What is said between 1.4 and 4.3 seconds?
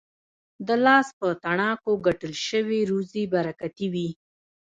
تڼاکو ګټل سوې روزي برکتي وي.